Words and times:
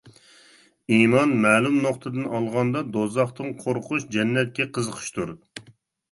ئىمان 0.99 1.33
مەلۇم 1.41 1.75
نۇقتىدىن 1.83 2.23
ئالغاندا 2.37 2.81
دوزاختىن 2.95 3.51
قورقۇش، 3.59 4.07
جەننەتكە 4.15 4.67
قىزىقىشتۇر. 4.79 5.35